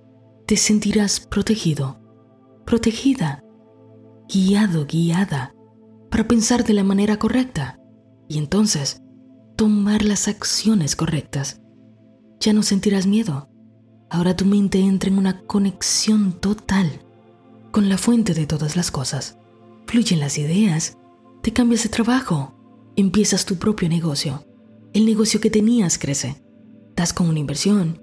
te 0.47 0.57
sentirás 0.57 1.19
protegido, 1.19 2.01
protegida, 2.65 3.43
guiado, 4.27 4.87
guiada, 4.87 5.53
para 6.09 6.27
pensar 6.27 6.63
de 6.63 6.73
la 6.73 6.83
manera 6.83 7.17
correcta 7.17 7.79
y 8.27 8.37
entonces 8.37 9.01
tomar 9.55 10.03
las 10.03 10.27
acciones 10.27 10.95
correctas. 10.95 11.61
Ya 12.39 12.53
no 12.53 12.63
sentirás 12.63 13.07
miedo. 13.07 13.49
Ahora 14.09 14.35
tu 14.35 14.45
mente 14.45 14.79
entra 14.79 15.09
en 15.09 15.17
una 15.17 15.41
conexión 15.41 16.39
total 16.39 17.05
con 17.71 17.89
la 17.89 17.97
fuente 17.97 18.33
de 18.33 18.45
todas 18.45 18.75
las 18.75 18.91
cosas. 18.91 19.37
Fluyen 19.85 20.19
las 20.19 20.37
ideas, 20.37 20.97
te 21.41 21.51
cambias 21.51 21.83
de 21.83 21.89
trabajo, 21.89 22.55
empiezas 22.95 23.45
tu 23.45 23.57
propio 23.57 23.89
negocio. 23.89 24.45
El 24.93 25.05
negocio 25.05 25.39
que 25.39 25.49
tenías 25.49 25.97
crece. 25.97 26.43
Das 26.95 27.13
con 27.13 27.29
una 27.29 27.39
inversión. 27.39 28.01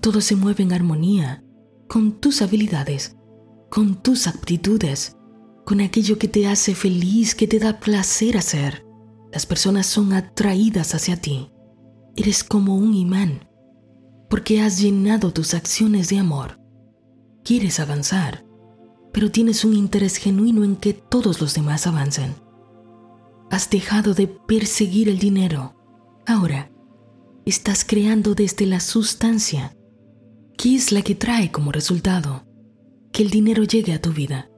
Todo 0.00 0.20
se 0.20 0.36
mueve 0.36 0.62
en 0.62 0.72
armonía 0.72 1.44
con 1.88 2.20
tus 2.20 2.40
habilidades, 2.40 3.16
con 3.68 4.00
tus 4.00 4.26
aptitudes, 4.28 5.16
con 5.70 5.80
aquello 5.80 6.18
que 6.18 6.26
te 6.26 6.48
hace 6.48 6.74
feliz, 6.74 7.36
que 7.36 7.46
te 7.46 7.60
da 7.60 7.78
placer 7.78 8.36
hacer. 8.36 8.84
Las 9.32 9.46
personas 9.46 9.86
son 9.86 10.12
atraídas 10.12 10.96
hacia 10.96 11.16
ti. 11.16 11.52
Eres 12.16 12.42
como 12.42 12.74
un 12.74 12.92
imán, 12.92 13.48
porque 14.28 14.60
has 14.60 14.80
llenado 14.80 15.32
tus 15.32 15.54
acciones 15.54 16.08
de 16.08 16.18
amor. 16.18 16.58
Quieres 17.44 17.78
avanzar, 17.78 18.44
pero 19.12 19.30
tienes 19.30 19.64
un 19.64 19.74
interés 19.74 20.16
genuino 20.16 20.64
en 20.64 20.74
que 20.74 20.92
todos 20.92 21.40
los 21.40 21.54
demás 21.54 21.86
avancen. 21.86 22.34
Has 23.48 23.70
dejado 23.70 24.12
de 24.12 24.26
perseguir 24.26 25.08
el 25.08 25.20
dinero. 25.20 25.76
Ahora, 26.26 26.72
estás 27.46 27.84
creando 27.84 28.34
desde 28.34 28.66
la 28.66 28.80
sustancia 28.80 29.76
¿Qué 30.58 30.74
es 30.74 30.90
la 30.90 31.02
que 31.02 31.14
trae 31.14 31.52
como 31.52 31.70
resultado 31.70 32.44
que 33.12 33.22
el 33.22 33.30
dinero 33.30 33.62
llegue 33.62 33.92
a 33.92 34.02
tu 34.02 34.10
vida? 34.10 34.50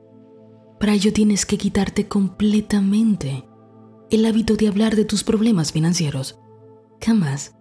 Para 0.83 0.95
ello 0.95 1.12
tienes 1.12 1.47
que 1.47 1.59
quitarte 1.59 2.09
completamente 2.09 3.45
el 4.11 4.27
hábito 4.27 4.57
de 4.57 4.67
hablar 4.67 4.97
de 4.97 5.05
tus 5.05 5.23
problemas 5.23 5.71
financieros. 5.71 6.41
Jamás, 7.01 7.55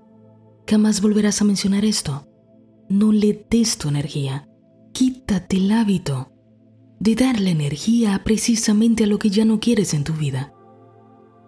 jamás 0.68 1.02
volverás 1.02 1.40
a 1.40 1.46
mencionar 1.46 1.86
esto. 1.86 2.28
No 2.90 3.12
le 3.12 3.46
des 3.48 3.78
tu 3.78 3.90
energía. 3.90 4.50
Quítate 4.92 5.58
el 5.58 5.72
hábito 5.72 6.32
de 7.00 7.14
darle 7.14 7.52
energía 7.52 8.24
precisamente 8.24 9.04
a 9.04 9.08
lo 9.08 9.20
que 9.20 9.30
ya 9.30 9.46
no 9.46 9.60
quieres 9.60 9.94
en 9.94 10.04
tu 10.04 10.14
vida. 10.14 10.56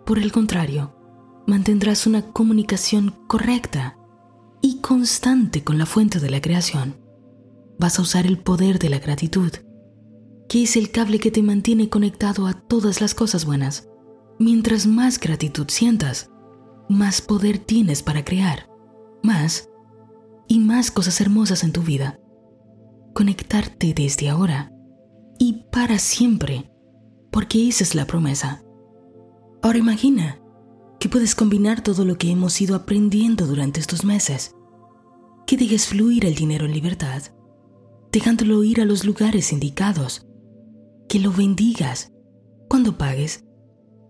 Por 0.05 0.19
el 0.19 0.31
contrario, 0.31 0.95
mantendrás 1.47 2.05
una 2.05 2.21
comunicación 2.33 3.15
correcta 3.27 3.97
y 4.61 4.77
constante 4.77 5.63
con 5.63 5.79
la 5.79 5.87
fuente 5.87 6.19
de 6.19 6.29
la 6.29 6.39
creación. 6.39 7.01
Vas 7.79 7.97
a 7.97 8.03
usar 8.03 8.27
el 8.27 8.37
poder 8.37 8.77
de 8.77 8.89
la 8.89 8.99
gratitud, 8.99 9.51
que 10.53 10.61
es 10.61 10.77
el 10.77 10.91
cable 10.91 11.17
que 11.17 11.31
te 11.31 11.41
mantiene 11.41 11.89
conectado 11.89 12.45
a 12.45 12.53
todas 12.53 13.01
las 13.01 13.15
cosas 13.15 13.43
buenas. 13.43 13.89
Mientras 14.37 14.85
más 14.85 15.19
gratitud 15.19 15.65
sientas, 15.67 16.29
más 16.87 17.21
poder 17.21 17.57
tienes 17.57 18.03
para 18.03 18.23
crear, 18.23 18.69
más 19.23 19.67
y 20.47 20.59
más 20.59 20.91
cosas 20.91 21.19
hermosas 21.21 21.63
en 21.63 21.71
tu 21.71 21.81
vida. 21.81 22.19
Conectarte 23.15 23.95
desde 23.95 24.29
ahora 24.29 24.71
y 25.39 25.63
para 25.71 25.97
siempre, 25.97 26.71
porque 27.31 27.67
esa 27.67 27.83
es 27.83 27.95
la 27.95 28.05
promesa. 28.05 28.63
Ahora 29.63 29.79
imagina 29.79 30.39
que 30.99 31.09
puedes 31.09 31.33
combinar 31.33 31.81
todo 31.81 32.05
lo 32.05 32.19
que 32.19 32.29
hemos 32.29 32.61
ido 32.61 32.75
aprendiendo 32.75 33.47
durante 33.47 33.79
estos 33.79 34.05
meses, 34.05 34.53
que 35.47 35.57
dejes 35.57 35.87
fluir 35.87 36.25
el 36.25 36.35
dinero 36.35 36.67
en 36.67 36.73
libertad, 36.73 37.23
dejándolo 38.11 38.63
ir 38.63 38.81
a 38.81 38.85
los 38.85 39.03
lugares 39.03 39.51
indicados, 39.51 40.27
que 41.07 41.19
lo 41.19 41.31
bendigas 41.31 42.11
cuando 42.69 42.97
pagues, 42.97 43.45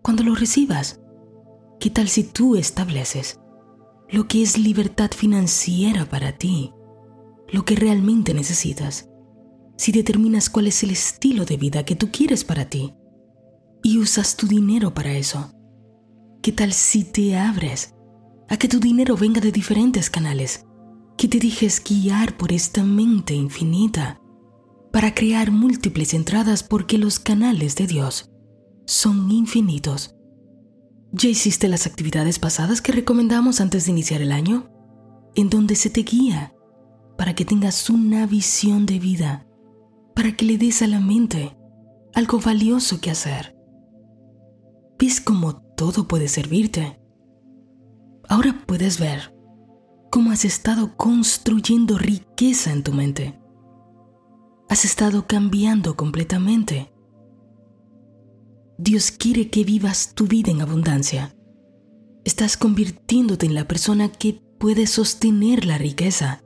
cuando 0.01 0.23
lo 0.23 0.35
recibas. 0.35 0.99
¿Qué 1.79 1.89
tal 1.89 2.07
si 2.07 2.23
tú 2.23 2.55
estableces 2.55 3.39
lo 4.09 4.27
que 4.27 4.41
es 4.41 4.57
libertad 4.57 5.11
financiera 5.11 6.05
para 6.05 6.37
ti, 6.37 6.71
lo 7.51 7.65
que 7.65 7.75
realmente 7.75 8.33
necesitas? 8.33 9.09
Si 9.77 9.91
determinas 9.91 10.49
cuál 10.49 10.67
es 10.67 10.83
el 10.83 10.91
estilo 10.91 11.45
de 11.45 11.57
vida 11.57 11.83
que 11.83 11.95
tú 11.95 12.09
quieres 12.11 12.43
para 12.43 12.69
ti 12.69 12.93
y 13.81 13.97
usas 13.97 14.37
tu 14.37 14.47
dinero 14.47 14.93
para 14.93 15.13
eso, 15.13 15.51
¿Qué 16.43 16.51
tal 16.51 16.73
si 16.73 17.05
te 17.05 17.37
abres 17.37 17.95
a 18.49 18.57
que 18.57 18.67
tu 18.67 18.81
dinero 18.81 19.15
venga 19.15 19.39
de 19.39 19.53
diferentes 19.53 20.09
canales? 20.09 20.65
Que 21.17 21.29
te 21.29 21.39
dejes 21.39 21.81
guiar 21.81 22.35
por 22.35 22.51
esta 22.51 22.83
mente 22.83 23.33
infinita 23.33 24.19
para 24.93 25.13
crear 25.13 25.51
múltiples 25.51 26.13
entradas 26.13 26.63
porque 26.63 26.97
los 26.97 27.19
canales 27.19 27.75
de 27.75 27.87
Dios 27.87 28.31
son 28.85 29.31
infinitos. 29.31 30.15
¿Ya 31.11 31.27
hiciste 31.27 31.67
las 31.67 31.87
actividades 31.87 32.39
pasadas 32.39 32.81
que 32.81 32.93
recomendamos 32.93 33.59
antes 33.59 33.85
de 33.85 33.91
iniciar 33.91 34.21
el 34.21 34.31
año? 34.31 34.69
En 35.35 35.49
donde 35.49 35.75
se 35.75 35.89
te 35.89 36.03
guía 36.03 36.53
para 37.17 37.35
que 37.35 37.43
tengas 37.43 37.89
una 37.89 38.25
visión 38.27 38.85
de 38.85 38.99
vida, 38.99 39.47
para 40.15 40.35
que 40.37 40.45
le 40.45 40.57
des 40.57 40.81
a 40.81 40.87
la 40.87 40.99
mente 40.99 41.57
algo 42.13 42.39
valioso 42.39 43.01
que 43.01 43.11
hacer 43.11 43.53
ves 45.03 45.19
cómo 45.19 45.55
todo 45.75 46.07
puede 46.07 46.29
servirte. 46.29 46.97
Ahora 48.29 48.63
puedes 48.65 48.99
ver 48.99 49.35
cómo 50.11 50.31
has 50.31 50.45
estado 50.45 50.95
construyendo 50.95 51.97
riqueza 51.97 52.71
en 52.71 52.83
tu 52.83 52.93
mente. 52.93 53.42
Has 54.69 54.85
estado 54.85 55.27
cambiando 55.27 55.95
completamente. 55.95 56.91
Dios 58.77 59.11
quiere 59.11 59.49
que 59.49 59.63
vivas 59.63 60.13
tu 60.15 60.27
vida 60.27 60.51
en 60.51 60.61
abundancia. 60.61 61.35
Estás 62.23 62.57
convirtiéndote 62.57 63.45
en 63.45 63.53
la 63.53 63.67
persona 63.67 64.11
que 64.11 64.41
puede 64.59 64.87
sostener 64.87 65.65
la 65.65 65.77
riqueza. 65.77 66.43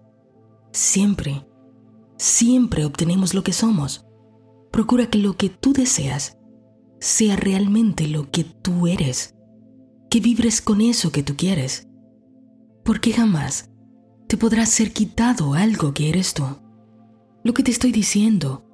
Siempre, 0.71 1.47
siempre 2.17 2.85
obtenemos 2.85 3.33
lo 3.33 3.43
que 3.43 3.53
somos. 3.53 4.05
Procura 4.71 5.09
que 5.09 5.19
lo 5.19 5.37
que 5.37 5.49
tú 5.49 5.71
deseas 5.73 6.37
sea 6.99 7.35
realmente 7.35 8.07
lo 8.07 8.29
que 8.29 8.43
tú 8.43 8.87
eres. 8.87 9.35
Que 10.09 10.19
vibres 10.19 10.61
con 10.61 10.81
eso 10.81 11.11
que 11.11 11.23
tú 11.23 11.35
quieres. 11.37 11.87
Porque 12.83 13.13
jamás 13.13 13.69
te 14.27 14.37
podrá 14.37 14.65
ser 14.65 14.91
quitado 14.91 15.53
algo 15.53 15.93
que 15.93 16.09
eres 16.09 16.33
tú. 16.33 16.43
Lo 17.47 17.53
que 17.53 17.63
te 17.63 17.71
estoy 17.71 17.93
diciendo, 17.93 18.65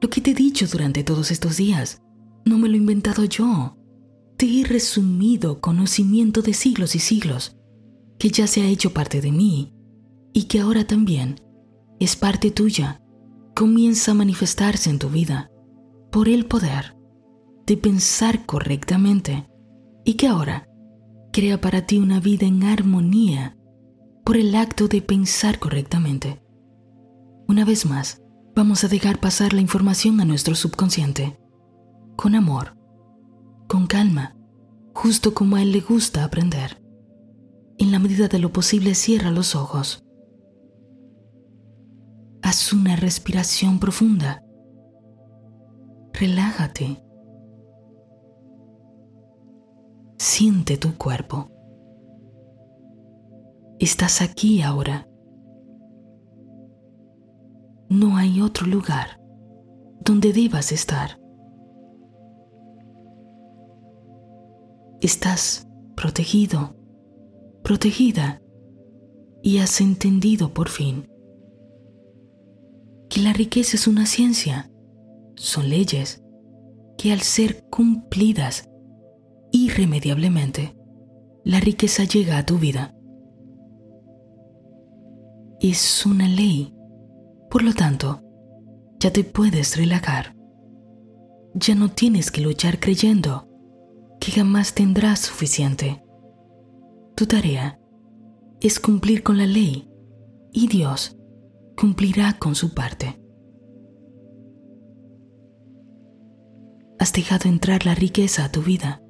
lo 0.00 0.08
que 0.08 0.20
te 0.20 0.30
he 0.30 0.34
dicho 0.34 0.64
durante 0.68 1.02
todos 1.02 1.32
estos 1.32 1.56
días, 1.56 2.00
no 2.44 2.58
me 2.58 2.68
lo 2.68 2.74
he 2.74 2.78
inventado 2.78 3.24
yo. 3.24 3.76
Te 4.36 4.46
he 4.46 4.62
resumido 4.62 5.60
conocimiento 5.60 6.40
de 6.40 6.54
siglos 6.54 6.94
y 6.94 7.00
siglos, 7.00 7.56
que 8.20 8.28
ya 8.28 8.46
se 8.46 8.62
ha 8.62 8.68
hecho 8.68 8.94
parte 8.94 9.20
de 9.20 9.32
mí 9.32 9.74
y 10.32 10.44
que 10.44 10.60
ahora 10.60 10.86
también 10.86 11.40
es 11.98 12.14
parte 12.14 12.52
tuya. 12.52 13.02
Comienza 13.56 14.12
a 14.12 14.14
manifestarse 14.14 14.90
en 14.90 15.00
tu 15.00 15.08
vida 15.08 15.50
por 16.12 16.28
el 16.28 16.46
poder 16.46 16.96
de 17.66 17.76
pensar 17.78 18.46
correctamente 18.46 19.50
y 20.04 20.14
que 20.14 20.28
ahora 20.28 20.68
crea 21.32 21.60
para 21.60 21.84
ti 21.84 21.98
una 21.98 22.20
vida 22.20 22.46
en 22.46 22.62
armonía 22.62 23.58
por 24.24 24.36
el 24.36 24.54
acto 24.54 24.86
de 24.86 25.02
pensar 25.02 25.58
correctamente. 25.58 26.40
Una 27.50 27.64
vez 27.64 27.84
más, 27.84 28.22
vamos 28.54 28.84
a 28.84 28.86
dejar 28.86 29.18
pasar 29.18 29.54
la 29.54 29.60
información 29.60 30.20
a 30.20 30.24
nuestro 30.24 30.54
subconsciente 30.54 31.36
con 32.14 32.36
amor, 32.36 32.76
con 33.66 33.88
calma, 33.88 34.36
justo 34.94 35.34
como 35.34 35.56
a 35.56 35.62
él 35.62 35.72
le 35.72 35.80
gusta 35.80 36.22
aprender. 36.22 36.80
En 37.76 37.90
la 37.90 37.98
medida 37.98 38.28
de 38.28 38.38
lo 38.38 38.52
posible 38.52 38.94
cierra 38.94 39.32
los 39.32 39.56
ojos. 39.56 40.04
Haz 42.40 42.72
una 42.72 42.94
respiración 42.94 43.80
profunda. 43.80 44.44
Relájate. 46.12 47.02
Siente 50.18 50.76
tu 50.76 50.96
cuerpo. 50.96 51.50
Estás 53.80 54.22
aquí 54.22 54.62
ahora. 54.62 55.09
No 57.90 58.16
hay 58.16 58.40
otro 58.40 58.66
lugar 58.66 59.20
donde 60.02 60.32
debas 60.32 60.72
estar. 60.72 61.20
estás 65.00 65.66
protegido, 65.96 66.76
protegida 67.62 68.42
y 69.42 69.58
has 69.58 69.80
entendido 69.80 70.52
por 70.52 70.68
fin 70.68 71.08
que 73.08 73.20
la 73.20 73.32
riqueza 73.32 73.76
es 73.76 73.88
una 73.88 74.06
ciencia, 74.06 74.70
son 75.34 75.68
leyes 75.68 76.22
que 76.96 77.12
al 77.12 77.20
ser 77.20 77.64
cumplidas 77.70 78.68
irremediablemente, 79.50 80.76
la 81.44 81.58
riqueza 81.58 82.04
llega 82.04 82.38
a 82.38 82.46
tu 82.46 82.58
vida. 82.58 82.94
Es 85.60 86.06
una 86.06 86.28
ley, 86.28 86.72
por 87.50 87.62
lo 87.62 87.74
tanto, 87.74 88.22
ya 89.00 89.12
te 89.12 89.24
puedes 89.24 89.76
relajar. 89.76 90.36
Ya 91.54 91.74
no 91.74 91.88
tienes 91.90 92.30
que 92.30 92.40
luchar 92.40 92.78
creyendo 92.78 93.48
que 94.20 94.30
jamás 94.30 94.74
tendrás 94.74 95.18
suficiente. 95.20 96.04
Tu 97.16 97.26
tarea 97.26 97.80
es 98.60 98.78
cumplir 98.78 99.22
con 99.22 99.38
la 99.38 99.46
ley 99.46 99.90
y 100.52 100.68
Dios 100.68 101.16
cumplirá 101.76 102.38
con 102.38 102.54
su 102.54 102.72
parte. 102.72 103.20
Has 106.98 107.12
dejado 107.12 107.48
entrar 107.48 107.86
la 107.86 107.94
riqueza 107.94 108.44
a 108.44 108.52
tu 108.52 108.62
vida 108.62 109.02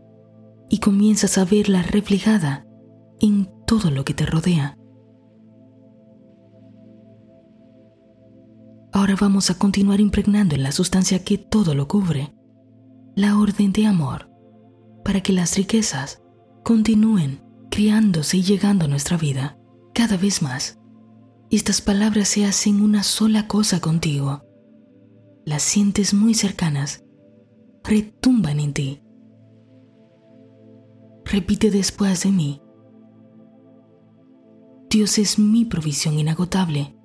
y 0.68 0.78
comienzas 0.78 1.36
a 1.36 1.44
verla 1.44 1.82
reflejada 1.82 2.64
en 3.20 3.50
todo 3.66 3.90
lo 3.90 4.04
que 4.04 4.14
te 4.14 4.24
rodea. 4.24 4.79
Ahora 8.92 9.14
vamos 9.20 9.50
a 9.50 9.54
continuar 9.54 10.00
impregnando 10.00 10.56
en 10.56 10.64
la 10.64 10.72
sustancia 10.72 11.22
que 11.22 11.38
todo 11.38 11.74
lo 11.74 11.86
cubre, 11.86 12.34
la 13.14 13.38
orden 13.38 13.72
de 13.72 13.86
amor 13.86 14.28
para 15.04 15.20
que 15.20 15.32
las 15.32 15.56
riquezas 15.56 16.22
continúen 16.64 17.40
criándose 17.70 18.38
y 18.38 18.42
llegando 18.42 18.84
a 18.84 18.88
nuestra 18.88 19.16
vida 19.16 19.58
cada 19.94 20.16
vez 20.16 20.42
más. 20.42 20.78
Estas 21.50 21.80
palabras 21.80 22.28
se 22.28 22.44
hacen 22.44 22.80
una 22.80 23.02
sola 23.02 23.46
cosa 23.46 23.80
contigo. 23.80 24.42
Las 25.44 25.62
sientes 25.62 26.12
muy 26.12 26.34
cercanas, 26.34 27.04
retumban 27.84 28.60
en 28.60 28.72
ti. 28.72 29.02
Repite 31.24 31.70
después 31.70 32.24
de 32.24 32.30
mí. 32.32 32.62
Dios 34.90 35.18
es 35.18 35.38
mi 35.38 35.64
provisión 35.64 36.18
inagotable 36.18 36.99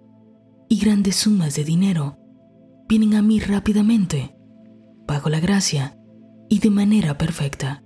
y 0.67 0.79
grandes 0.79 1.15
sumas 1.15 1.55
de 1.55 1.63
dinero 1.63 2.17
vienen 2.87 3.15
a 3.15 3.21
mí 3.21 3.39
rápidamente, 3.39 4.35
bajo 5.07 5.29
la 5.29 5.39
gracia 5.39 5.97
y 6.49 6.59
de 6.59 6.69
manera 6.69 7.17
perfecta. 7.17 7.83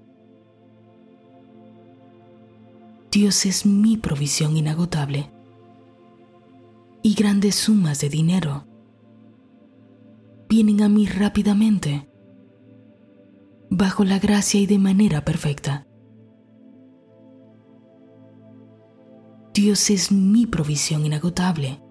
Dios 3.11 3.45
es 3.45 3.65
mi 3.65 3.97
provisión 3.97 4.55
inagotable 4.55 5.31
y 7.01 7.15
grandes 7.15 7.55
sumas 7.55 7.99
de 8.01 8.09
dinero 8.09 8.65
vienen 10.47 10.81
a 10.81 10.89
mí 10.89 11.05
rápidamente, 11.05 12.09
bajo 13.69 14.03
la 14.03 14.19
gracia 14.19 14.59
y 14.59 14.65
de 14.65 14.79
manera 14.79 15.23
perfecta. 15.23 15.85
Dios 19.53 19.89
es 19.89 20.11
mi 20.11 20.45
provisión 20.45 21.05
inagotable 21.05 21.81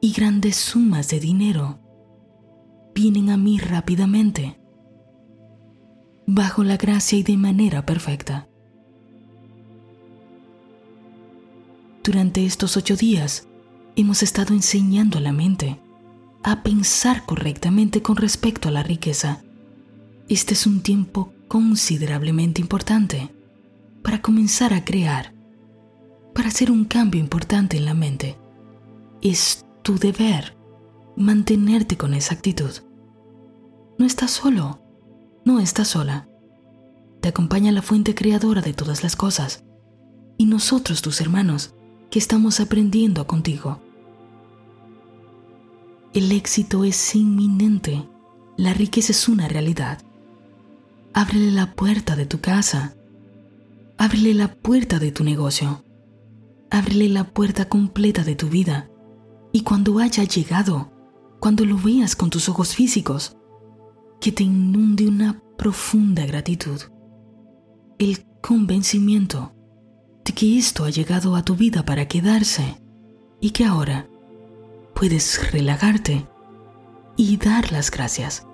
y 0.00 0.12
grandes 0.12 0.56
sumas 0.56 1.08
de 1.08 1.20
dinero 1.20 1.78
vienen 2.94 3.30
a 3.30 3.36
mí 3.36 3.58
rápidamente, 3.58 4.58
bajo 6.26 6.64
la 6.64 6.76
gracia 6.76 7.18
y 7.18 7.22
de 7.22 7.36
manera 7.36 7.84
perfecta. 7.84 8.48
Durante 12.02 12.46
estos 12.46 12.76
ocho 12.76 12.96
días 12.96 13.46
hemos 13.94 14.22
estado 14.22 14.54
enseñando 14.54 15.18
a 15.18 15.20
la 15.20 15.32
mente 15.32 15.80
a 16.42 16.62
pensar 16.62 17.26
correctamente 17.26 18.00
con 18.00 18.16
respecto 18.16 18.68
a 18.68 18.72
la 18.72 18.82
riqueza. 18.82 19.42
Este 20.28 20.54
es 20.54 20.66
un 20.66 20.80
tiempo 20.80 21.34
considerablemente 21.48 22.60
importante 22.62 23.34
para 24.02 24.22
comenzar 24.22 24.72
a 24.72 24.84
crear, 24.84 25.34
para 26.34 26.48
hacer 26.48 26.70
un 26.70 26.84
cambio 26.84 27.20
importante 27.20 27.76
en 27.76 27.84
la 27.84 27.94
mente. 27.94 28.38
Es 29.20 29.66
tu 29.82 29.98
deber 29.98 30.56
mantenerte 31.16 31.96
con 31.96 32.14
esa 32.14 32.34
actitud. 32.34 32.70
No 33.98 34.06
estás 34.06 34.30
solo, 34.30 34.80
no 35.44 35.60
estás 35.60 35.88
sola. 35.88 36.28
Te 37.20 37.28
acompaña 37.28 37.72
la 37.72 37.82
fuente 37.82 38.14
creadora 38.14 38.62
de 38.62 38.72
todas 38.72 39.02
las 39.02 39.16
cosas 39.16 39.64
y 40.38 40.46
nosotros, 40.46 41.02
tus 41.02 41.20
hermanos, 41.20 41.74
que 42.10 42.18
estamos 42.18 42.60
aprendiendo 42.60 43.26
contigo. 43.26 43.80
El 46.12 46.32
éxito 46.32 46.84
es 46.84 47.14
inminente, 47.14 48.08
la 48.56 48.72
riqueza 48.72 49.12
es 49.12 49.28
una 49.28 49.48
realidad. 49.48 50.02
Ábrele 51.12 51.50
la 51.50 51.74
puerta 51.74 52.16
de 52.16 52.26
tu 52.26 52.40
casa, 52.40 52.94
ábrele 53.98 54.34
la 54.34 54.54
puerta 54.54 54.98
de 54.98 55.12
tu 55.12 55.24
negocio, 55.24 55.84
ábrele 56.70 57.08
la 57.08 57.24
puerta 57.24 57.68
completa 57.68 58.24
de 58.24 58.34
tu 58.34 58.48
vida 58.48 58.89
y 59.52 59.62
cuando 59.62 59.98
haya 59.98 60.24
llegado, 60.24 60.90
cuando 61.40 61.64
lo 61.64 61.76
veas 61.76 62.14
con 62.14 62.30
tus 62.30 62.48
ojos 62.48 62.74
físicos, 62.74 63.36
que 64.20 64.32
te 64.32 64.44
inunde 64.44 65.08
una 65.08 65.42
profunda 65.56 66.26
gratitud, 66.26 66.80
el 67.98 68.24
convencimiento 68.40 69.52
de 70.24 70.32
que 70.32 70.58
esto 70.58 70.84
ha 70.84 70.90
llegado 70.90 71.36
a 71.36 71.42
tu 71.42 71.56
vida 71.56 71.84
para 71.84 72.06
quedarse 72.06 72.80
y 73.40 73.50
que 73.50 73.64
ahora 73.64 74.08
puedes 74.94 75.50
relajarte 75.52 76.26
y 77.16 77.36
dar 77.36 77.72
las 77.72 77.90
gracias. 77.90 78.46